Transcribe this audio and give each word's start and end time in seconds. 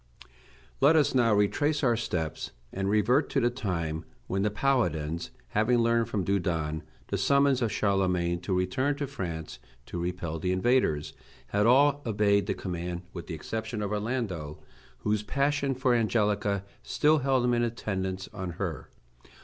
Let 0.79 0.95
us 0.95 1.13
now 1.13 1.35
retrace 1.35 1.83
our 1.83 1.95
steps, 1.95 2.49
and 2.73 2.89
revert 2.89 3.29
to 3.29 3.39
the 3.39 3.51
time 3.51 4.03
when 4.25 4.41
the 4.41 4.49
paladins 4.49 5.29
having 5.49 5.77
learned 5.77 6.09
from 6.09 6.23
Dudon 6.23 6.81
the 7.09 7.19
summons 7.19 7.61
of 7.61 7.71
Charlemagne 7.71 8.39
to 8.39 8.57
return 8.57 8.95
to 8.95 9.05
France 9.05 9.59
to 9.85 9.99
repel 10.01 10.39
the 10.39 10.53
invaders, 10.53 11.13
had 11.49 11.67
all 11.67 12.01
obeyed 12.03 12.47
the 12.47 12.55
command 12.55 13.03
with 13.13 13.27
the 13.27 13.35
exception 13.35 13.83
of 13.83 13.91
Orlando, 13.91 14.57
whose 15.01 15.21
passion 15.21 15.75
for 15.75 15.93
Angelica 15.93 16.63
still 16.81 17.19
held 17.19 17.45
him 17.45 17.53
in 17.53 17.61
attendance 17.61 18.27
on 18.33 18.53
her. 18.53 18.89